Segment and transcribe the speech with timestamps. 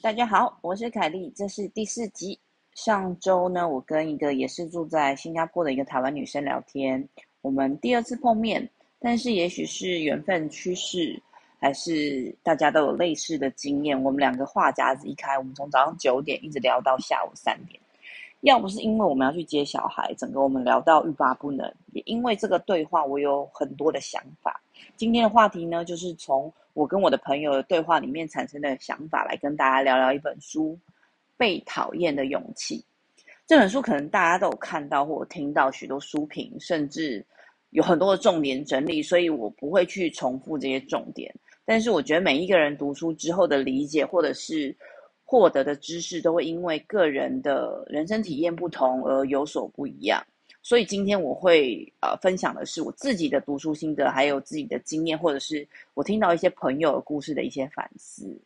[0.00, 2.38] 大家好，我是凯莉，这是第四集。
[2.74, 7.06] 上周呢，我跟一个也是住在新加坡的一个台湾女生聊天，
[7.40, 8.68] 我们第二次碰面，
[9.00, 11.20] 但是也许是缘分趋势，
[11.58, 17.80] 还是大家都有类似的经验，我们两个话匣子一开，我们从早上九点一直聊到下午三点。
[18.42, 21.66] 要不是因为我们要去接小孩，整个我们聊到欲罢不能。
[21.92, 24.62] 也因为这个对话，我有很多的想法。
[24.96, 30.78] 今天的话题呢，就是从我跟我的朋友的对话里面产生的想法，来跟大家聊聊一本书
[31.36, 32.78] 《被讨厌的勇气》。
[33.48, 37.26] 这本书可能大家都有看到或听到许多书评，甚至
[37.70, 41.34] 有很多的重点整理，所以我不会去重复这些重点。
[41.64, 44.72] 但是我觉得每一个人读书之后的理解，或者是
[45.24, 50.24] 获得的知识都会因为个人的人生体验不同而有所不一样，
[50.68, 58.38] 所以今天我会呃分享的是我自己的读书心得，还有自己的经验，或者是我听到一些朋友的故事的一些反思。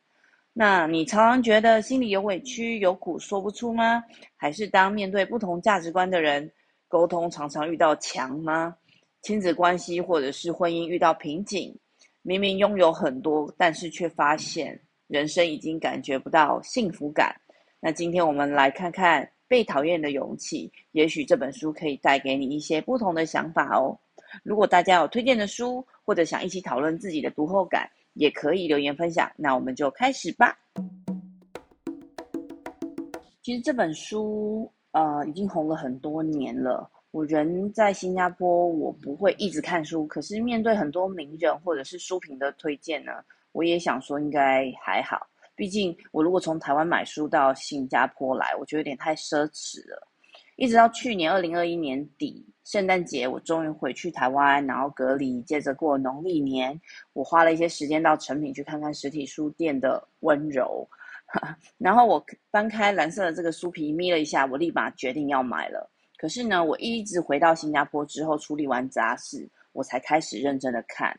[0.52, 4.00] 那你常常觉得心里有委屈、有苦说不出吗？
[4.36, 6.48] 还是当面对不同价值观的人
[6.86, 8.76] 沟通常常遇到墙吗？
[9.22, 11.76] 亲子关系或者是婚姻遇到瓶颈，
[12.22, 14.80] 明明拥有很多，但是却发现。
[15.08, 17.34] 人生已经感觉不到幸福感，
[17.80, 23.94] 那今天我们来看看《被讨厌的勇气》，也许这本书可以带给你一些不同的想法哦。
[24.42, 29.30] 如果大家有推荐的书，或者想一起讨论自己的读后感，也可以留言分享。
[29.36, 30.58] 那我们就开始吧。
[33.42, 36.88] 其实这本书呃已经红了很多年了。
[37.10, 43.12] 我人在新加坡，我不会一直看书，可是面对很多名人或者是书评的推荐呢。
[43.52, 45.26] 我也想说，应该还好。
[45.54, 50.08] 毕竟，我如果从台湾买书到新加坡来，我觉得有点太奢侈了。
[50.56, 56.78] 一直到去年二零二一年底，圣诞节，我终于回去台湾，然后隔离，接着过农历年，
[57.14, 60.86] 我花了一些时间到诚品去看看实体书店的温柔。
[61.78, 65.90] 然后我翻开蓝色的这个书皮，眯了一下，我立马决定要买了。
[66.18, 71.18] 可是呢，我一直回到新加坡之后，处理完杂事，我才开始认真的看。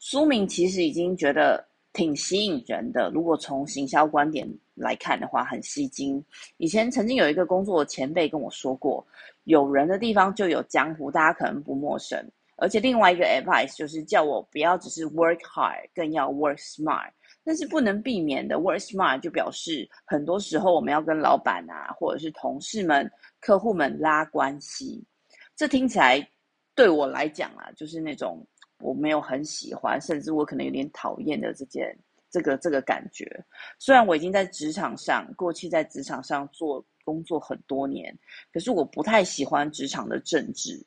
[0.00, 1.64] 书名其实已经觉得
[1.98, 6.24] 挺吸引人的，如果从行销观点来看的话，很吸睛。
[6.58, 9.04] 以前曾经有一个工作的前辈跟我说过，
[9.42, 12.16] 有人的地方就有江湖，大家可能不陌生。
[12.54, 17.10] 而且另外一个 advice 就是叫我不要只是 work hard，更要 work smart。
[17.42, 23.10] 但是不能避免的 work smart 就表示很多时候我们要跟老板啊，或者是同事们、
[23.40, 25.04] 客户们拉关系。
[25.56, 26.24] 这听起来
[26.76, 28.46] 对我来讲啊，就是那种。
[28.80, 31.96] 我没有很喜欢，甚至我可能有点讨厌的这件
[32.30, 33.26] 这个这个感觉。
[33.78, 38.16] 虽然我已经在职场上，过去在职场上做工作很多年，
[38.52, 40.84] 可是我不太喜欢职场的政治。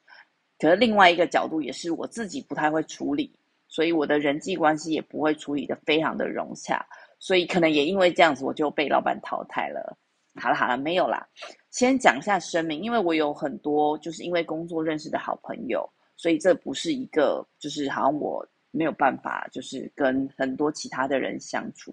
[0.59, 3.35] 可是另外一个角度也是我自己不太会处理，
[3.67, 6.85] 所以我的人际关系也不会处理得非常的融洽。
[7.17, 9.97] 所以可能也因为这样子，我就被老板淘汰了。
[10.35, 11.27] 好了好了，没有啦，
[11.71, 15.87] 先讲一下声明，因为我有很多就是因为工作认识的好朋友。
[16.21, 21.91] 所以这不是一个，就是好像我没有办法，就是跟很多其他的人相处。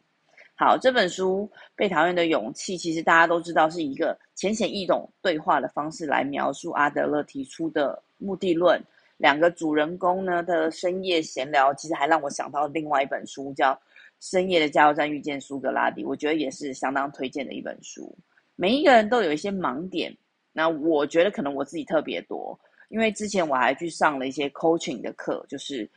[0.54, 8.78] 好，这本书《被讨厌的勇气》，其实大家都知道是一个浅显易懂对话的方式来描述阿德勒提出的目的论。
[9.16, 13.72] 两个主人公呢的深夜闲聊，其实还让我想到另外一本书，叫
[14.20, 18.14] 《深夜的加油站遇见苏格拉底》，我觉得也是相当推荐的一本书。
[18.56, 20.14] 每一个人都有一些盲点，
[20.52, 22.60] 那我觉得可能我自己特别多。
[22.88, 25.88] 因为之前我还去上了一些 coaching 的课，就是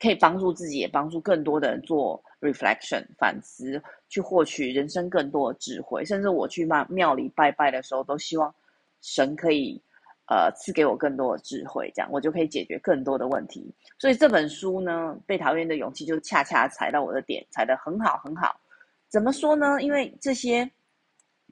[0.00, 6.04] 可以帮助自己，也帮助更多的人做 reflection 反思，去获取人生更多的智慧。
[6.04, 8.54] 甚至我去庙庙里拜拜的时候，都希望
[9.00, 9.80] 神可以
[10.26, 13.74] 呃赐给我更多的智慧，这样我就可以解决更多的问题。
[13.98, 18.60] 所以这本书呢，《被讨厌的勇气》就恰恰踩到我的点，踩得很好很好。
[19.08, 19.80] 怎么说呢？
[19.82, 20.70] 因为这些。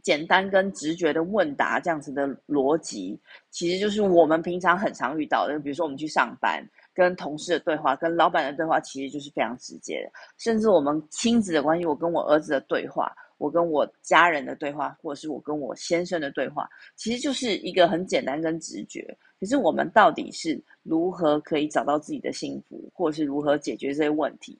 [0.06, 5.58] 简单跟直觉的问答这样子的逻辑，其实就是我们平常很常遇到的。
[5.58, 10.12] 比如说，我们去上班，跟同事的对话，跟老板的对话，其实就是非常直接的。
[10.38, 19.02] 甚至我们亲子的关系，我跟我儿子的对话，我跟我家人的对话，或者是我跟我先生的对话，其实就是一个很简单跟直觉。
[19.40, 24.56] 可是我们到底是如何可以找到自己的幸福，或者是如何解决这些问题，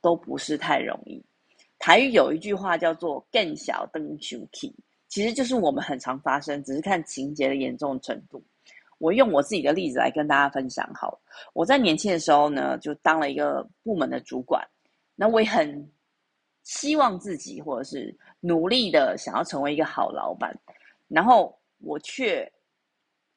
[0.00, 1.20] 都不是太容易。
[1.80, 4.72] 台语有一句话叫做“更小灯熊气”，
[5.08, 8.40] 其实就是我们很常发生，只是看情节的严重程度。
[8.98, 11.18] 我用我自己的例子来跟大家分享好。
[11.54, 14.62] 我在年轻的时候呢，就当了一个部门的主管，
[15.16, 15.90] 那我也很
[16.64, 20.54] 希望自己或者是努力的想要成为一个好老板，
[21.08, 22.46] 然后我却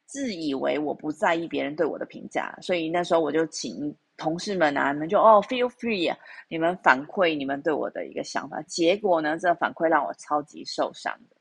[0.06, 6.16] 自以为我不在意别人对我的评价，所以那时候我就请同事们啊，你们就哦，feel free，
[6.48, 8.62] 你们反馈你们对我的一个想法。
[8.64, 11.36] 结果呢，这个反馈让我超级受伤的。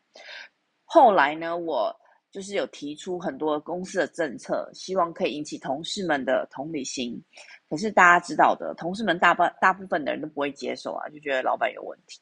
[0.84, 1.94] 后来呢，我
[2.30, 7.22] 就是有提出很多公司的政策，希望可以引起同事们的同理心。
[7.68, 12.20] 可是大家知道的，同事们大半大部分的人都不会接受啊，就觉得老板有问题。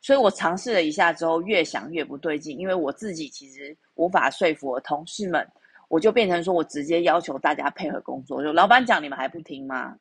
[0.00, 5.48] 所以我尝试了一下之后，越想越不对劲，因为我自己其实无法说服我同事们。
[5.94, 9.96] 我就变成说，我直接要求大家配合工作，就老板讲，你们还不听吗？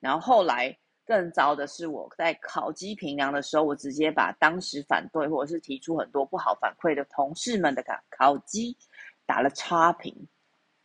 [0.00, 0.74] 然后后来
[1.04, 8.74] 更糟的是，我在考绩评量的时候，我直接把当时反对或者是提出很多不好反馈的同事们的考考绩
[9.26, 10.16] 打了差评，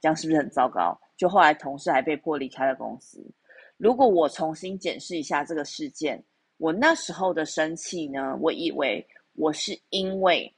[0.02, 1.00] 这样是不是很糟糕？
[1.16, 3.26] 就后来同事还被迫离开了公司。
[3.78, 6.22] 如果我重新检视一下这个事件，
[6.58, 10.54] 我那时候的生气呢，我以为我是因为。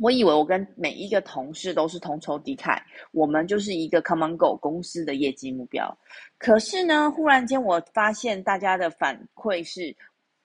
[0.00, 2.80] 我以为我跟每一个同事都是同仇敌忾，
[3.12, 5.94] 我们就是一个 common goal 公司的业绩目标。
[6.38, 9.94] 可是呢，忽然间我发现大家的反馈是，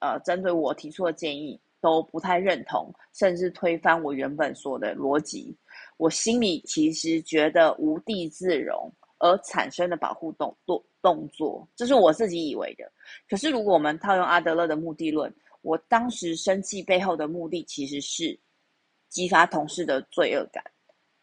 [0.00, 5.56] 呃，针对我提出的建议都不太认同，甚至推翻我原本说的逻辑。
[5.96, 12.84] 我心里其实觉得无地自容，而产生的保护动动动作，这是我自己以为的。
[13.26, 18.38] 可是如果我们套用阿德勒的目的论，我当时生气背后的目的其实是。
[19.16, 20.62] 激发同事的罪恶感，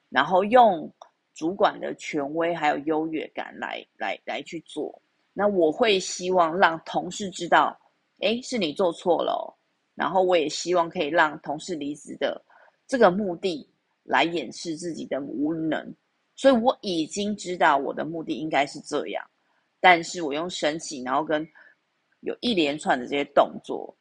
[0.10, 0.92] 然后用
[1.36, 5.00] 主管的权威还有优越感来来来去做。
[5.32, 7.80] 那我会希望让同事知道，
[8.22, 9.56] 诶，是你做错了。
[9.94, 12.44] 然后我也希望可以让同事离职的
[12.88, 13.70] 这个目的
[14.02, 15.96] 来掩饰自己的无能。
[16.36, 19.24] 所以我已经知道我的目的应该是这样，
[19.80, 21.48] 但是我用生气，然后跟
[22.22, 23.96] 有一连串的这些动作。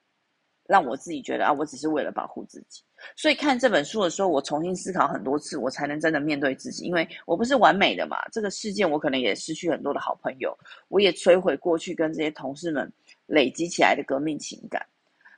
[0.72, 2.82] 让我自己觉得啊，我只是为了保护自己，
[3.14, 6.86] 所以看这本书的时候，我重新思考很多次，我才能真的面对自己。
[6.86, 10.56] 因为我不是完美的嘛，这个事件我可能也失去很多的好朋友，
[10.88, 12.90] 我也摧毁过去跟这些同事们
[13.26, 14.82] 累积起来的革命情感。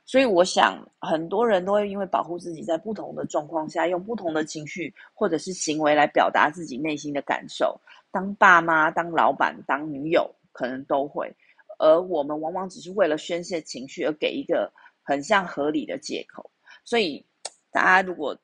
[0.05, 7.77] 所以我想，很多人都会因为保护自己，在不同的状况下，用不同的情绪或者是行为来表达自己内心的感受。
[8.09, 11.29] 当爸妈、当老板、当女友，可能都会。
[11.77, 14.71] 而我们往往只是为了宣泄情绪而给一个。
[15.05, 16.49] 很像合理的借口，
[16.83, 17.23] 所以
[17.71, 18.35] 大家如果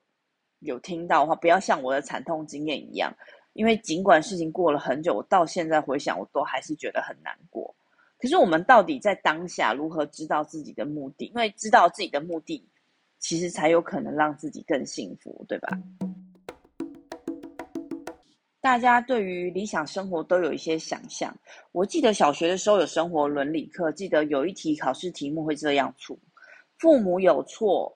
[0.60, 3.12] 有听到的话，不要像我的惨痛经验一样，
[3.54, 7.76] 因为尽管事情过了很久，我到现在回想，我都还是觉得很难过。
[8.20, 11.26] 可是我们到底在当下如何知道自己的目的？
[11.26, 12.64] 因为知道自己的目的，
[13.18, 15.70] 其实才有可能让自己更幸福，对吧？
[18.62, 21.36] 大家对于理想生活都有一些想象。
[21.72, 26.16] 我记得小学的时候有生活伦理课，记得有一题考试题目会这样出。
[26.82, 27.96] 父母有错，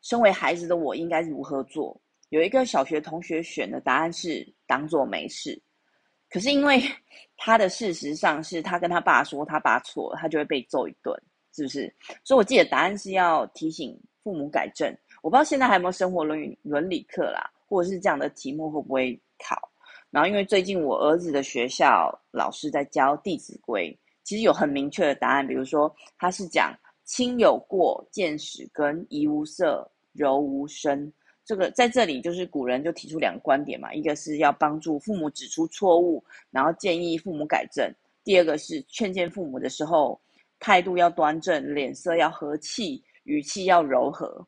[0.00, 2.00] 身为孩子的我应该如何做？
[2.30, 5.60] 有一个小学同学选的答案是当做没事，
[6.30, 6.82] 可是因为
[7.36, 11.14] 他的事实上是他跟他爸说他爸错，他就会被揍一顿，
[11.54, 11.94] 是不是？
[12.24, 14.90] 所以我记得答案是要提醒父母改正。
[15.20, 19.14] 我不知道现在还有没有生活伦理伦理课啦，或者是这样的题目会不会
[19.46, 19.70] 考？
[20.08, 23.94] 然后因为最近我儿子的学校老师在教《弟子规》，
[24.24, 26.74] 其实有很明确的答案，比如说他是讲。
[27.04, 31.12] 亲有过，见始根，怡无色，柔无声。
[31.44, 37.90] 这个在这里就是古人就提出两个观点嘛，一个是要帮助父母指出错误，然后建议父母改正；
[38.22, 40.20] 第二个是劝谏父母的时候，
[40.60, 44.46] 态度要端正，脸色要和气，语气要柔和。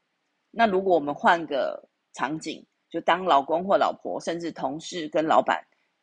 [0.52, 1.82] 那如果我们换个
[2.12, 5.60] 场景，就当老公或老婆，甚至同事跟老板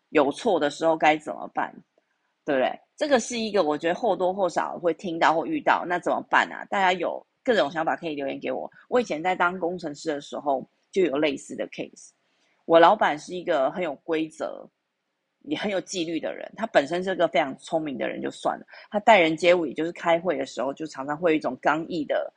[0.10, 1.74] 有错的时候，该怎么办？
[2.44, 2.80] 对不对？
[3.02, 6.64] 这个是一个我觉得或多或少会听到或遇到，那怎么办啊？
[6.70, 8.72] 大家有各种想法可以留言给我。
[8.90, 12.12] 我以前在当工程师的时候就有类似的 case。
[12.66, 14.70] 我老板是一个很有规则、
[15.46, 22.32] 也很有纪律的人，他本身是个非常聪明的人就算了，他待人接物，也就是开会的时候就常常会有一种刚毅的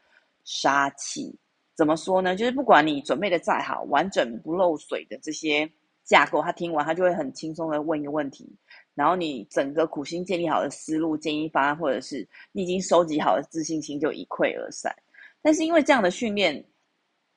[0.44, 1.38] 杀气。
[1.74, 2.34] 怎么说呢？
[2.34, 5.70] 就是不管你准备的再好、完整不漏水的这些
[6.04, 8.50] 架构，他听完他就会很轻松的问一个问题。
[8.94, 14.94] 然后你整个苦心建立好的思路、建议方案，或者是你已经收集好的自信心，就一溃而散。
[15.42, 16.64] 但是因为这样的训练，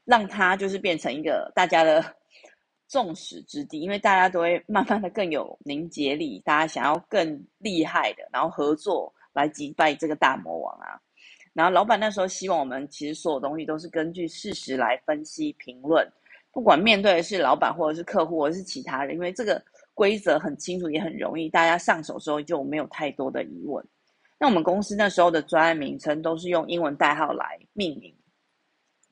[0.06, 2.16] 让他就是变成一个大家的
[2.88, 11.02] 众矢之的，因为大家都会慢慢的更有凝结力，大家想要更厉害的，然后合作来击败这个大魔王啊。
[11.54, 16.08] 然后老板那时候希望我们其实所有东西都是根据事实来分析评论，
[16.52, 19.60] 不管面对的是老板或者是客户或者是其他人，因为这个。
[19.98, 23.84] 规则很清楚，也很容易，大家上手时候就没有太多的疑问。
[24.38, 28.16] 那我们公司那时候的专案名称都是用英文代号来命名。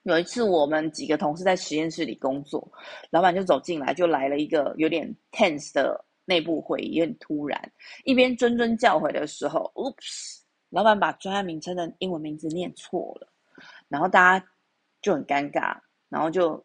[0.04, 2.72] 有一次，我们几个同事在实验室里工作，
[3.10, 7.60] 老板就走进来，就来了一个有点 tense 的内部会议，也很突然，
[8.04, 13.28] 一边谆谆教诲的时候，oops，老板把专案名称的英文名字念错了，
[13.88, 14.48] 然后大家
[15.02, 15.76] 就很尴尬，
[16.10, 16.64] 然后就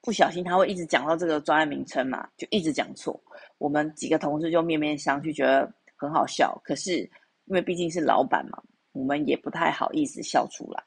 [0.00, 3.20] 不小心他会一直讲到这个专案名称嘛，就一直讲错，
[3.58, 6.98] 我们几个同事就面面相觑，觉得很好笑，可是
[7.46, 8.62] 因为毕竟是老板嘛，
[8.92, 10.82] 我们也不太好意思笑出来。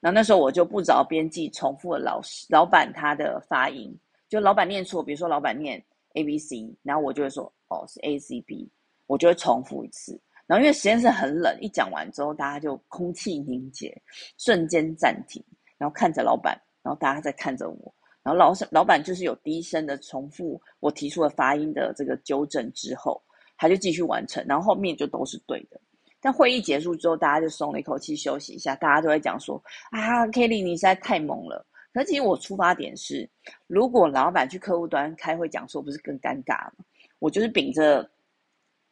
[0.00, 3.96] 然后那时候我就不着边际重复了老师老板他的发音，
[4.28, 5.82] 就老板念错，比如说老板念
[6.14, 8.70] A B C，然后我就会说哦是 A C B，
[9.06, 10.20] 我就会重复一次。
[10.46, 14.00] 然后因为实验室很冷，一讲完之后大家就空气凝结，
[14.38, 15.44] 瞬间暂停，
[15.76, 17.94] 然后看着老板，然后大家在看着我，
[18.28, 23.22] 然后老老板就是有低声的重复我提出的发音的这个纠正之后，
[23.56, 25.80] 他就继续完成，然后后面就都是对的。
[26.20, 28.76] 但会议结束之后，大家就松了一口气，休息一下。
[28.76, 33.26] 大家都会讲说：“啊，Kelly，你实在太猛了。”可是其实我出发点是，
[33.66, 36.84] 如果老板去客户端开会讲说，不是更尴尬吗？
[37.18, 38.08] 我就是秉着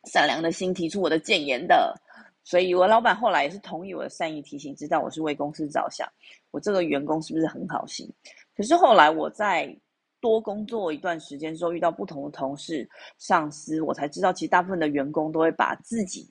[0.05, 1.95] 善良的心提出我的建言的。
[2.43, 6.09] 所以我老板后来也是同意我的善意提醒，知道我是为公司着想。
[6.53, 8.09] 我这个员工是不是很好心？
[8.57, 9.77] 可是后来我在
[10.21, 16.31] 多工作一段时间之后，遇到不同的同事、上司，我才知道，其实大部分的员工都会把自己。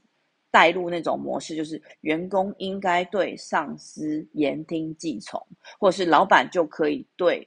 [0.52, 5.38] 带入那种模式，就是员工应该对上司言听计从，
[5.78, 7.46] 或者是老板就可以对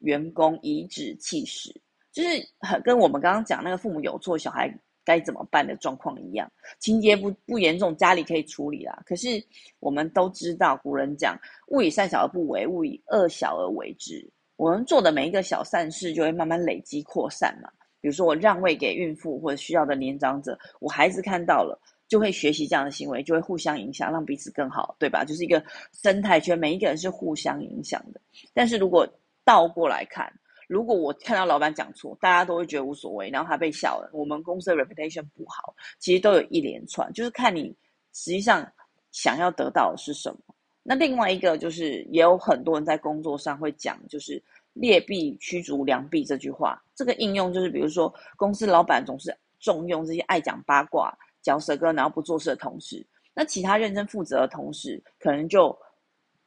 [0.00, 1.74] 员工颐指气使，
[2.12, 4.70] 就是很跟我们刚刚讲那个父母有错，小孩
[5.04, 6.50] 该怎么办的状况一样。
[6.78, 9.02] 情节不不严重，家里可以处理啦。
[9.06, 9.42] 可是
[9.80, 14.28] 我们都知道，古人讲“勿以善小而不为，勿以恶小而为之”。
[14.56, 17.68] 我们做的每一个小善事，就会慢慢累积扩散嘛。
[18.00, 21.78] 比如说，我让位给孕妇或者需要的年长者，我孩子看到了。
[22.08, 25.24] 就会学习这样的行为，就会互相影响，让彼此更好，对吧？
[25.24, 28.20] 就是一个生态圈，每一个人是互相影响的。
[28.52, 29.08] 但是如果
[29.46, 30.30] 倒过来看，
[30.72, 37.76] 如果我看到老板讲错，大家都会觉得无所谓，然后他被笑了，我们公司的 reputation 不好，其实都有一连串，就是看你
[38.14, 38.66] 实际上
[39.10, 40.38] 想要得到的是什么。
[40.82, 46.82] 那另外一个就是，也有很多人在工作上会讲，就是劣币驱逐良币这句话。
[46.94, 51.12] 这个应用就是，比如说公司老板总是重用这些爱讲八卦。
[51.42, 55.76] 嚼舌根，然后不做事的同事，那其他认真负责的同事，可能就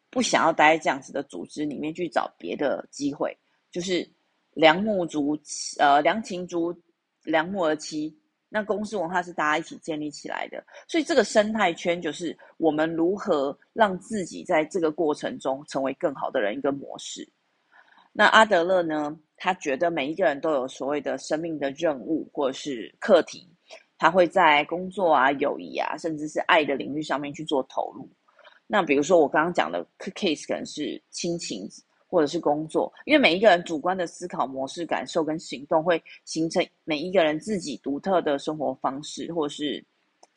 [0.10, 3.38] 不想要待在这样子的组织里面去找别的机会。
[3.76, 4.10] 就是
[4.54, 5.38] 良木足，
[5.80, 6.74] 呃，良禽足，
[7.26, 8.16] 良木而栖。
[8.48, 17.30] 那公司文化是大家一起建立起来的，所以这个生态圈就是我们如何让自己在这个过程中成为更好的人一个模式。
[18.14, 23.46] 那阿德勒呢，他觉得每一个人都有所谓的生命的任务或者是课题。
[23.98, 28.10] 他会在工作啊、友谊啊，甚至是爱的领域上面去做投入。
[28.68, 31.68] 那比如说我刚刚讲的 case，可能是亲情
[32.16, 39.84] 或者是工作，因为每一个人主观的思考模式、感受跟行动，会形成每一个人自己独特的生活方式，或者是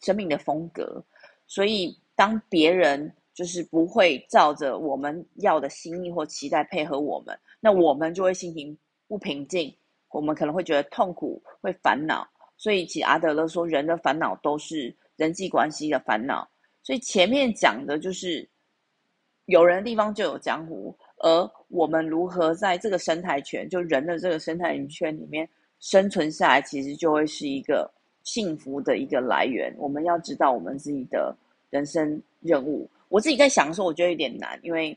[0.01, 1.01] 生命的风格。
[1.47, 9.73] 所以，当别人就是不会照着我们要的心意或期待配合我们，那我们就会心情不平静，
[10.09, 12.29] 我们可能会觉得痛苦，会烦恼。
[12.57, 16.51] 所以，其阿德勒说，人的烦恼都是人际关系的烦恼。
[16.83, 18.49] 所以前面讲的就是，
[19.45, 25.49] 有人的地方就有江湖，而我们如何在这个生态圈，就人的这个生态圈里面
[25.81, 27.91] 生存下来，其实就会是一个
[28.23, 29.75] 幸福的一个来源。
[29.79, 31.37] 我们要知道我们自己的
[31.71, 32.89] 人生任务。
[33.09, 34.97] 我自己在想的时候，我觉得有点难，因为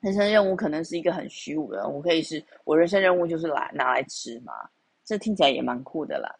[0.00, 1.88] 人生任务可能是一个很虚无的。
[1.88, 4.52] 我可以是我人生任务就是来拿来吃嘛，
[5.04, 6.34] 这听起来也蛮酷的啦。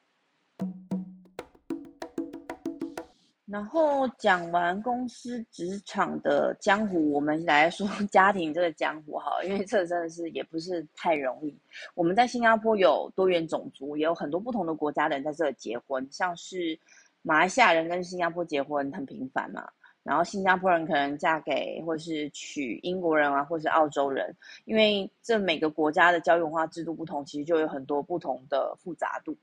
[3.57, 11.59] 然后讲完公司职场的江湖，我们来说 家庭这个江湖哈，因为这真的是也不是太容易。
[11.95, 16.79] 我们在新加坡有多元种族，也有很多不同的国家的人在这里结婚，像是
[17.23, 19.67] 马来西亚人跟新加坡结婚很频繁嘛，
[20.03, 24.37] 然后新加坡人可能嫁给或是娶英国人啊，或是澳洲人，
[24.67, 29.35] 因为这每个国家的教育文化制度不同，其实就有很多不同的复杂度。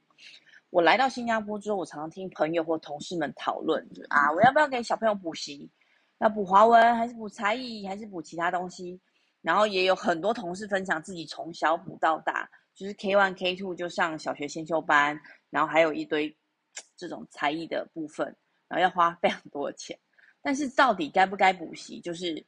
[0.74, 5.70] 我来到新加坡之后，我常常听朋友或同事们讨论，啊，我要不要给小朋友补习？
[6.18, 9.00] 要补华文还是补才艺还是补其他东西？
[9.44, 15.16] 然后也有很多同事分享自己从小补到大，就是 K one K two 就上小学先修班，
[15.52, 16.36] 然后还有一堆
[16.98, 18.26] 这种才艺的部分，
[18.68, 19.96] 然后要花非常多的钱。
[20.42, 22.44] 但是到底该不该补习，就是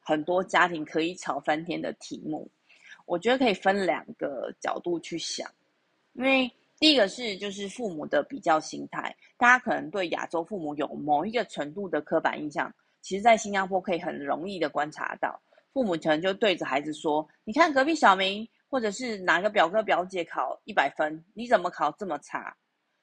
[0.00, 2.46] 很多家庭可以吵翻天的题目。
[3.06, 5.50] 我觉得可以分两个角度去想，
[6.12, 6.52] 因为。
[6.80, 12.72] 第一个是就是父母的比较心态，大家可能对亚洲父母有某一个程度的刻板印象，
[13.02, 15.38] 其实，在新加坡可以很容易的观察到，
[15.74, 22.56] 父母可能就对着孩子说：“你看隔壁小明，或者是哪个表哥表姐考一百分，你怎么考这么差？”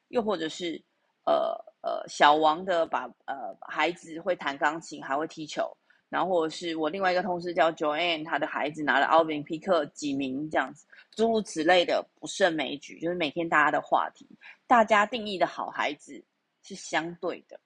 [0.10, 0.84] 又或者是
[1.26, 5.70] 呃呃小王的把呃孩子会弹钢琴，还会踢球，
[6.10, 14.30] 然后或者是我另外一个同事叫 Joanne，他的孩子拿了奥林匹克几名这样子，诸如此类的不胜枚举，就是每天大家的话题，
[14.68, 16.24] 大家定义的好孩子
[16.62, 17.60] 是相对的。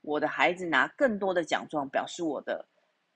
[0.00, 2.66] 我的孩子拿更多的奖状，表示我的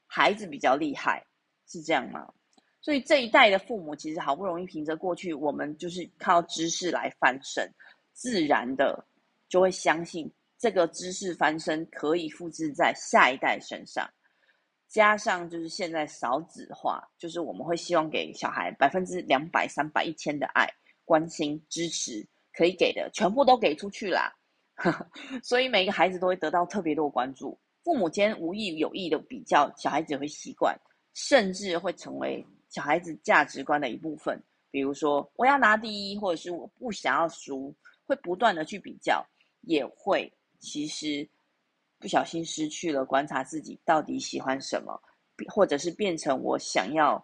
[0.06, 1.26] 孩子比较厉害，
[1.66, 2.32] 是这样吗？
[2.80, 7.68] 所以这一代的父母其实好不容易凭着过去，我们就是靠知识来翻身，
[8.12, 9.04] 自然的
[9.48, 14.08] 就会相信这个知识翻身可以复制在下一代身上。
[14.90, 20.68] 加上就是现在少子化，就是我们会希望给小孩百分之两百、三百、一千的爱、
[21.04, 24.34] 关心、支持，可以给的全部都给出去啦。
[25.44, 30.76] 所以每个孩子都会得到特别多关注，父母间无意有意的比较，小孩子会习惯，
[31.14, 34.42] 甚至会成为小孩子价值观的一部分。
[34.72, 37.72] 比如说，我要拿第一，或者是我不想要输，
[38.06, 39.24] 会不断的去比较，
[39.60, 41.28] 也会其实
[42.00, 45.00] 不小心失去了观察自己到底喜欢什么，
[45.52, 47.22] 或者是变成我想要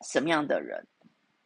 [0.00, 0.84] 什么样的人，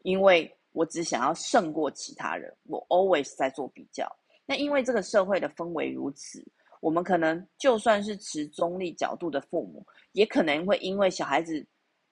[0.05, 4.11] 因为我只想要胜过其他人，我 always 在做比较。
[4.47, 6.41] 那因为这个社会的氛围如此，
[6.81, 11.67] 我们可能就算是持中立角度的父母，也可能会因为小孩子，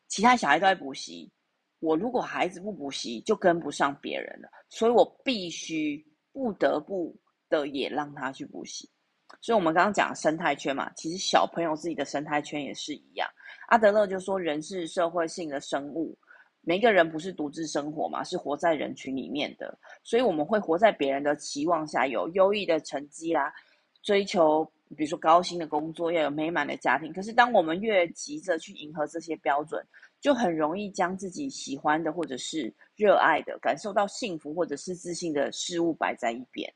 [0.08, 1.30] 其他小孩都在补习，
[1.78, 7.16] 我如果孩子不补习，就跟不上别人了，所以我必须不得不
[7.48, 8.90] 的也让他去补习。
[9.40, 13.28] 所以我们刚刚讲生态圈嘛，其实小朋友自己的生态圈也是一样。
[13.68, 16.16] 阿德勒就说，人是社会性的生物。
[16.66, 23.52] 每个人不是独自生活嘛，是活在人群里面的，所以我们会活在别人的期望下，有优异的成绩啦，
[24.02, 24.64] 追求
[24.96, 27.12] 比如说高薪的工作，要有美满的家庭。
[27.12, 29.84] 可是当我们越急着去迎合这些标准，
[30.22, 36.72] 就很容易将自己喜欢的或者是热爱的、感受到幸福或者是自信的事物摆在一边。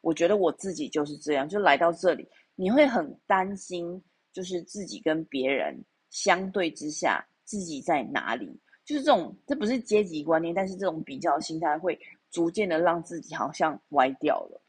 [0.00, 4.02] 我觉得我自己就是这样，就来到这里，你会很担心，
[4.32, 5.78] 就是自己跟别人
[6.10, 8.58] 相对之下，自己在哪里？
[8.84, 11.98] 就是这种，这不是阶级观念，但是这种比较心态会
[12.30, 14.60] 逐渐的让自己好像歪掉了。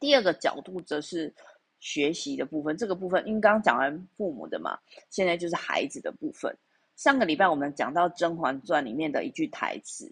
[0.00, 1.32] 第二个角度则是
[1.78, 4.78] 学习的部分，这个部分因为刚讲完父母的嘛，
[5.10, 6.56] 现在就是孩子的部分。
[6.96, 10.10] 上个礼拜我们讲到《甄嬛传》里面的一句台词：“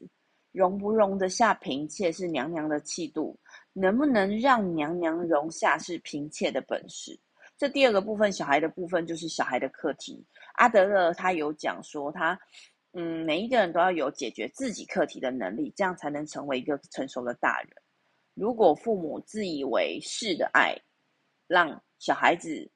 [0.52, 3.38] 容不容得下嫔妾是娘娘的气度，
[3.78, 7.18] 能不能让娘娘容下是嫔妾的本事。”
[7.56, 10.24] 这第二个部分，小孩的部分就是小孩的课题。
[10.54, 12.38] 阿德勒他有讲说他。
[12.92, 17.70] 嗯，每一个人都要有解决自己课题的能力，这样才能成为一个成熟的大人。
[18.32, 20.74] 如果父母自以为是的爱，
[21.46, 22.68] 让小孩子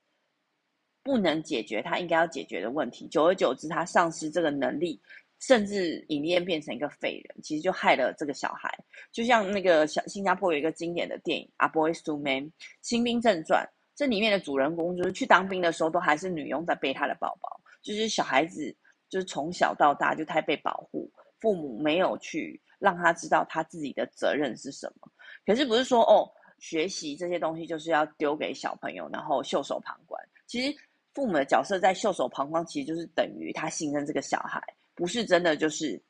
[1.02, 5.00] 不能解决他应该要解决的问题，久而久之，他丧失这个能力，
[5.42, 8.72] 甚至演变变成一个废人，其实就害了这个小孩。
[9.10, 12.44] 就像那个小新加坡有一个经典的电影《A Boy's to Men》
[12.80, 18.74] 新兵正传，这里面的主人公就是去当兵的时候，都还是女佣在背他的宝宝，就是小孩子。
[19.12, 25.12] 就是从小到大就太被保护，父母没有去让他知道他自己的责任是什么。
[25.44, 26.26] 可是不是说哦，
[26.58, 30.18] 学习这些东西就是要丢给小朋友，然后袖手旁观。
[30.46, 30.74] 其实
[31.12, 34.58] 父母的角色在袖手旁观，其实就是等于他信任这个小孩，
[34.94, 36.00] 不是真的就是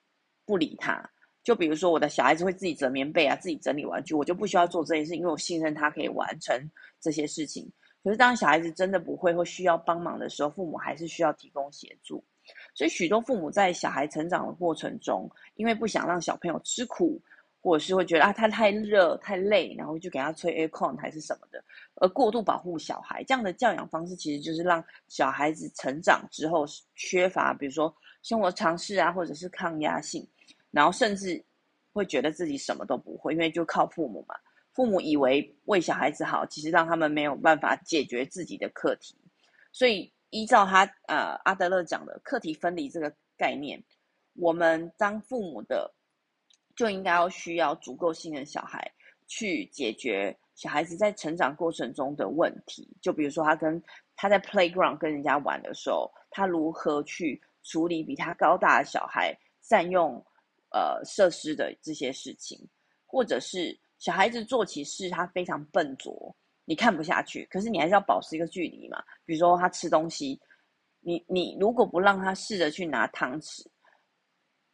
[0.45, 1.09] 不理他。
[1.42, 6.57] 就比如说我的小孩子会自己折棉被啊，自己整理玩具，我就不需要做这件事，因为我信任他可以完成
[7.01, 7.68] 这些事情。
[8.05, 12.25] 可是当小孩子真的不会或需要帮忙的时候，父母还是需要提供协助。
[12.75, 17.21] 所以，许多父母在小孩成长的过程中，因为不想让小朋友吃苦，
[17.61, 21.62] 或者是会觉得啊，他太热太累，然后就给他吹 aircon 还是什么的，
[21.95, 26.64] 而过度保护小孩，这样的教养方式其实就是让小孩子成长之后
[26.97, 30.26] 缺乏，比如说生活常识啊，或者是抗压性，
[30.70, 31.44] 然后甚至
[31.92, 34.35] 会觉得自己什么都不会，因为就靠父母嘛。
[34.72, 39.16] 父母以为为小孩子好，其实让他们没有办法解决自己的课题，
[39.72, 40.12] 所以。
[40.35, 43.78] 依照他呃阿德勒讲的课题分离这个概念，
[44.32, 45.92] 我们当父母的
[46.74, 48.90] 就应该要需要足够信任小孩，
[49.26, 52.88] 去解决小孩子在成长过程中的问题。
[53.02, 53.82] 就比如说他跟
[54.16, 60.14] 他在 playground 跟人家玩的时候，他如何去处理比他高大的小孩占用
[60.70, 62.59] 呃设施的这些事情，
[63.07, 66.35] 或者是小孩子做起事他非常笨拙。
[66.64, 69.03] 你看不下去，可是你还是要保持一个距离嘛。
[69.25, 70.40] 比如说他吃东西，
[71.01, 73.66] 你你如果不让他试着去拿汤匙，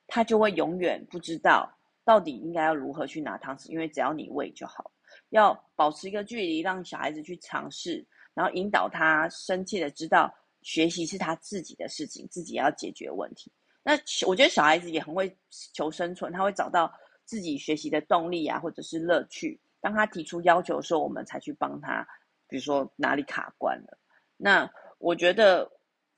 [0.06, 1.70] 他就会永远不知道
[2.04, 4.90] 到底应该要如何去拿汤匙，因为只要你喂就好。
[5.30, 10.32] 要保持一个距离，让小孩子去尝试，然后引导他深切的知道
[10.68, 13.50] 学习是他自己的事情，自己要解决问题。
[13.82, 13.94] 那
[14.26, 15.34] 我觉得小孩子也很会
[15.72, 16.92] 求生存，他会找到
[17.24, 19.58] 自己学习的动力啊，或者是乐趣。
[19.80, 22.06] 当他提出要求的时候，我们才去帮他，
[22.48, 23.98] 比如说哪里卡关了。
[24.36, 25.66] 那我觉得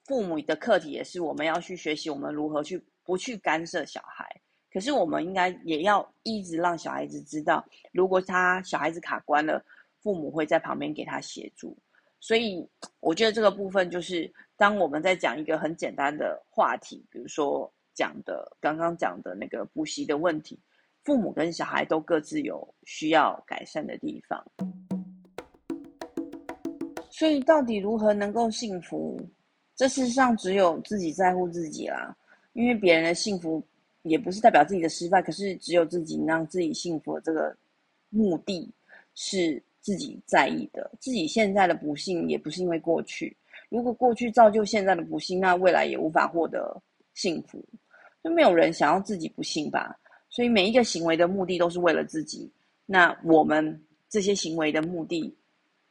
[0.04, 4.26] 父母的课题也是我们要去学习，我们如何去不去干涉小孩。
[4.72, 9.64] 可是我们应该也要一直让小孩子知道，如果他小孩子卡关了，
[10.02, 11.78] 父母会在旁边给他协助。
[12.22, 12.68] 所以
[13.00, 20.60] 我觉得这个部分就是，当我们在讲一个很简单的话题，比如说讲的刚刚讲的那个补习的问题，
[21.02, 24.44] 父母跟小孩都各自有需要改善的地方。
[27.10, 29.18] 所以到底如何能够幸福？
[29.74, 32.14] 这世上只有自己在乎自己啦，
[32.52, 33.66] 因为别人的幸福
[34.02, 37.56] 也不是代表自己的失败，可是只有自己让自己幸福的这个
[38.10, 38.70] 目的
[39.14, 39.62] 是。
[39.80, 43.36] 自己在意的，自己现在的不幸也不是因为过去。
[43.68, 46.80] 如果过去造就现在的不幸，那未来也无法获得
[47.14, 47.64] 幸福。
[48.22, 49.96] 就没有人想要自己不幸吧？
[50.28, 52.50] 所以每一个行为的目的都是为了自己。
[52.84, 55.34] 那我们这些行为的目的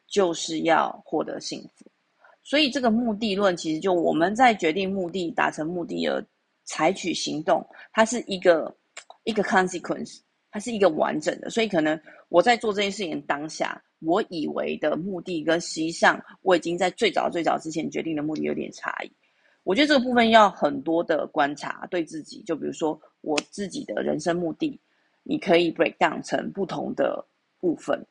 [0.08, 1.86] 就是要获得幸福。
[2.44, 6.24] 所以这个目的论其实就我们在决定目的、达成目的而
[6.66, 8.76] 采取行动，它是一个
[9.24, 10.20] 一个 consequence。
[10.52, 19.12] 它是一个完整的，所以可能我在做这件事情当下，我以为的目的跟实际上我已经在最早最早之前决定的目的有点差异。
[19.64, 24.80] 我觉得这个部分要很多的观察，对自己，就比如说我自己的人生目的，
[25.22, 27.24] 你可以 break down 成不同的
[27.60, 28.04] 部分。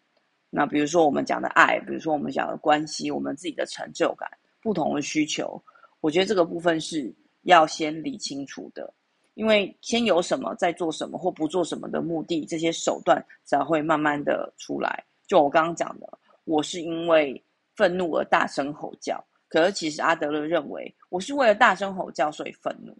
[0.50, 4.30] 那比如说我们讲的爱，比如说我们讲的关系，我们自己的成就感，
[4.62, 5.60] 不同的需求，
[6.00, 8.94] 我觉得这个部分是要先理清楚的。
[9.38, 15.04] 因为先有什么，再做什么或不做什么的目的，这些手段才会慢慢的出来。
[15.28, 17.40] 就我刚刚讲的，我是因为
[17.76, 22.92] 愤怒而大声吼叫，可是其实阿德勒认为，我是为了大声吼叫所以愤怒，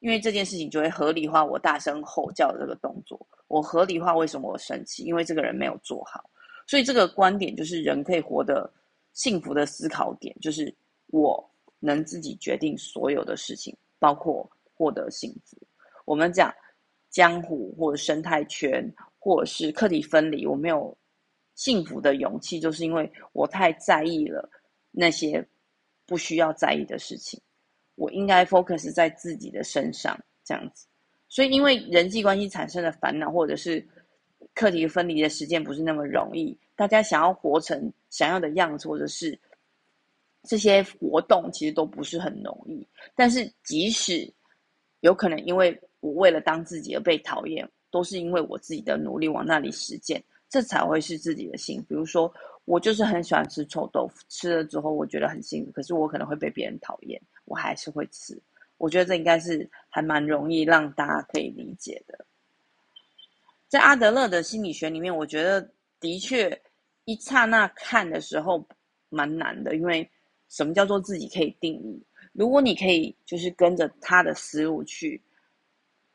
[0.00, 6.28] 因为这件事情就会合理化我大声吼叫的这个动作，我合理化为什么我生气，因为这个人没有做好。
[6.66, 8.70] 所以这个观点就是人可以活得
[9.14, 10.70] 幸福的思考点，就是
[11.06, 11.42] 我
[11.78, 15.56] 能自己决定所有的事情，包括获得幸福。
[16.08, 16.50] 我们讲
[17.10, 18.82] 江湖或者生态圈，
[19.18, 20.96] 或者是课题分离，我没有
[21.54, 24.48] 幸福的勇气，就是因为我太在意了
[24.90, 25.46] 那些
[26.06, 27.38] 不需要在意的事情。
[27.94, 30.86] 我应该 focus 在自己的身上，这样子。
[31.28, 33.86] 所以，因为人际关系产生的烦恼，或者是
[34.54, 39.38] 课题分离的时间不是那么容易，大家想要活成想要的样子，或者是
[40.44, 42.86] 这些活动，其实都不是很容易。
[43.14, 44.32] 但是，即使
[45.00, 51.86] 有可能因为我为了当自己而被讨厌，都是因为我自己的努力往那里实践，这才会是自己的幸福。
[51.88, 52.32] 比如说，
[52.66, 58.40] 我就是很喜欢吃臭豆腐，吃了之后我觉得很幸福，可是我可能会被别人讨厌，我还是会吃。
[58.76, 62.24] 我觉得这应该是还蛮容易让大家可以理解的。
[63.66, 66.60] 在阿德勒的心理学里面，我觉得的确
[67.06, 68.64] 一刹那看的时候
[69.08, 70.08] 蛮难的，因为
[70.48, 72.00] 什么叫做自己可以定义？
[72.32, 75.20] 如果你可以就是跟着他的思路去。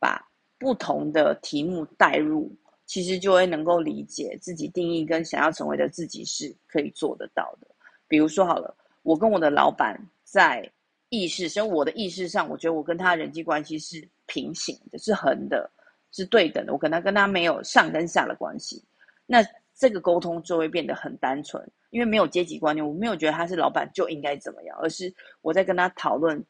[0.04, 0.22] 把
[0.60, 2.52] 不同的题目带入，
[2.86, 7.68] 其实就会能够理解自己定义跟想要成为的自己是可以做得到的。
[8.10, 10.70] 比如说好了，我跟我的老板在
[11.08, 15.72] 意识所以，我的意识上，我觉得我跟他人际关系是平行的，是横的，
[16.12, 16.74] 是对等的。
[16.74, 18.84] 我跟他跟他没有上跟下的关系，
[19.26, 19.42] 那
[19.74, 26.44] 这个沟通就会变得很单纯，因为没有阶级观念，我没有觉得他是老板就应该怎么样，而是我在跟他讨论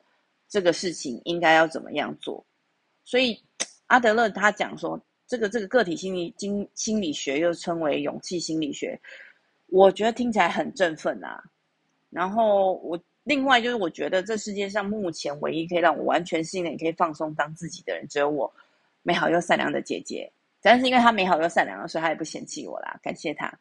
[0.50, 2.44] 这个事情应该要怎么样做。
[3.06, 3.38] 所以，
[3.88, 9.00] 阿德勒他讲说，这个这个个体心理经心理学又称为勇气心理学，
[9.68, 11.44] 我觉得听起来很振奋啊。
[12.10, 18.52] 然后我另外就是，我觉得这世界上目前唯一可以让我完全信任、也可以放松当自己的人，只有我
[19.02, 20.32] 美好又善良的姐姐。
[20.62, 23.54] 但是因为她美好又善良，所以她也不嫌弃我啦，感谢她。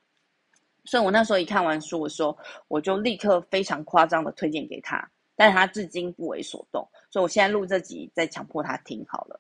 [0.84, 2.36] 所以我那时候一看完书的时候，
[2.68, 5.10] 我就立刻非常夸张的推荐给她。
[5.34, 9.38] 但是他至今不为所动，所以我现在录这集，再强迫他听好了。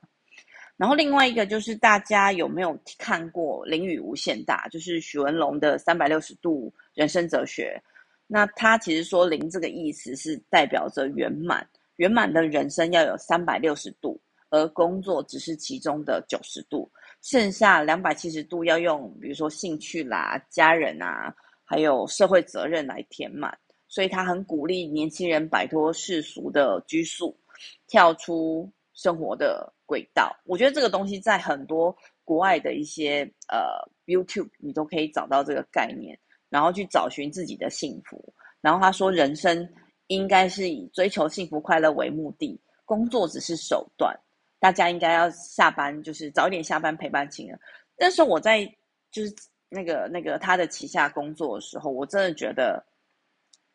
[0.76, 7.82] 然后另外一个就是大家有没有看过《零雨无限大》，就是许文龙的三百六十度人生哲学。
[8.26, 16.90] 那他其实说“零”这个意思是代表着圆满，圆满的人生要有三百六十度，而工作只是其中的九十度，
[17.22, 23.56] 剩下两百七十度要用，比如说兴趣啦、家人啊，还有社会责任来填满。
[23.88, 27.36] 所以他很鼓励年轻人摆脱世俗的拘束，
[27.86, 30.34] 跳出生活的轨道。
[30.44, 38.32] 我觉得这个东西在很多国外的一些呃 YouTube，你都可以找到这个概念，然后去找寻自己的幸福。
[38.60, 39.68] 然后他说，人生
[40.06, 44.16] 应该是以追求幸福快乐为目的，工作只是手段。
[44.60, 47.58] 大家应该要下班，就是早一点下班陪伴亲人。
[47.96, 48.64] 但是我在
[49.10, 49.34] 就是
[49.68, 52.80] 那个那个他的旗下工作的时候，我真的觉得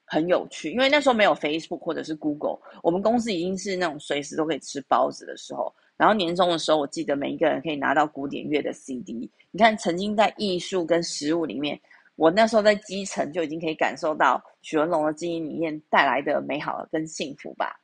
[0.10, 5.72] 很有趣，因为那时候没有 Facebook 或者是 Google，我们公司已经是那种随时都可以吃包子的时候。
[5.98, 9.30] 然后年终的时候，我记得每一个人可以拿到古典乐的 CD。
[9.52, 11.80] 你看，曾经在艺术跟食物里面，
[12.16, 17.80] 我那时候在基层就已经可以感受到许文龙的经营理念带来的美好跟幸福吧。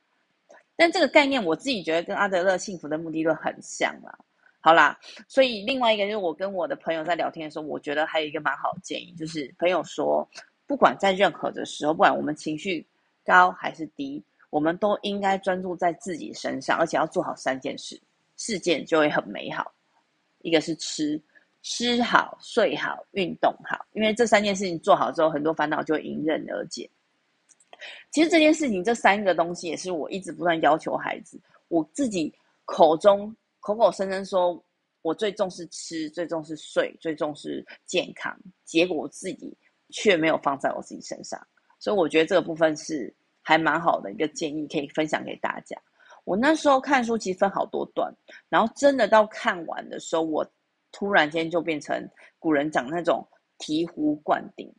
[0.76, 4.16] 但这个概念，我自己觉得跟阿德勒幸福的目的论很像啦。
[4.60, 10.26] 好啦，所以另外一个就是我跟我的朋友在聊天的时候，我觉得还有一个蛮好的建议，就是朋友说，
[10.66, 12.86] 不管在任何的时候，不管我们情绪
[13.24, 18.00] 高还是低，我们都应该专注在自己身上，而且要做好三件事，
[18.36, 19.72] 事件就会很美好。
[20.42, 21.20] 一个是吃，
[21.62, 26.88] 吃好、睡好、运动好，因为这三件事情做好之后，很多烦恼就迎刃而解。
[28.10, 32.32] 其实这件事情，这三个东西也是我一直不断要求孩子，我自己
[32.64, 33.34] 口中。
[33.60, 34.62] 口口声声说，
[35.00, 39.56] 我最重视吃，最重视睡，最重视健康，结果我自己
[39.90, 41.40] 却没有放在我自己身上，
[41.78, 45.76] 所以我觉得这个部分是还蛮好的一个建议，可以分享给大家。
[46.24, 48.12] 我那时候看书其实分好多段，
[48.48, 50.46] 然后真的到看完的时候，我
[50.92, 53.26] 突然间就变成古人讲那种
[53.58, 54.72] 醍醐灌顶，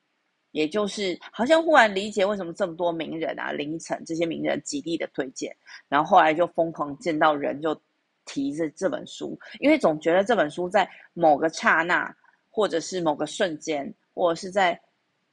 [0.52, 5.56] 也就是好像忽然理解为什么这么多名人啊，凌晨这些名人极力的推荐，
[5.88, 7.80] 然后后来就疯狂见到人就。
[8.28, 12.12] 提着这本书，因为总觉得这本书在某个刹那，
[12.50, 14.82] 或者是某个瞬间，或者是在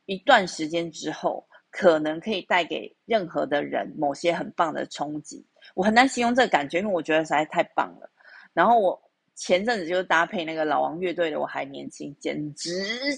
[0.07, 5.45] 一段时间之后，可能可以带给任何的人某些很棒的冲击。
[5.75, 8.11] 我很难形容这个感觉，因为我觉得实在太棒了。
[8.53, 9.01] 然后我
[9.35, 12.71] 前阵子就搭配那个老王乐队的《我还年轻》，简直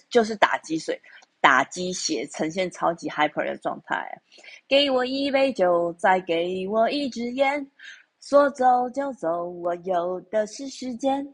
[0.08, 1.00] 就是打鸡血，
[1.40, 4.06] 打鸡血，呈现超级 hyper 的状态。
[4.68, 7.66] 给我一杯酒，再给我一支烟。
[8.20, 11.26] 说走就走，我有的是时间。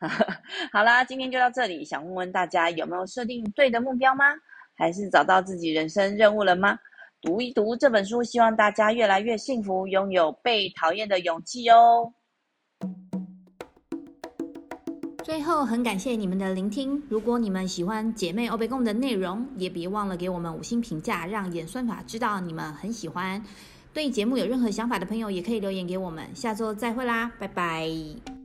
[0.72, 1.84] 好啦，今天就到这里。
[1.84, 4.34] 想问问大家，有没有设定对的目标吗？
[4.74, 6.78] 还是找到自己人生任务了吗？
[7.22, 12.12] 读一读这本书，希望大家越来越幸福，拥有被讨厌的勇气哦。
[15.22, 17.02] 最后，很感谢你们的聆听。
[17.08, 23.42] 如果你们喜欢姐妹欧北共的内容，也别忘了给我们五星评价，让演算法知道你们很喜欢。
[23.94, 26.26] 对节目有任何想法的朋友，也可以留言给我们。
[26.34, 28.43] 下周再会啦，拜拜。